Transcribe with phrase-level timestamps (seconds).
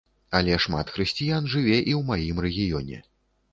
[0.37, 3.01] Але шмат хрысціян жыве і ў маім рэгіёне.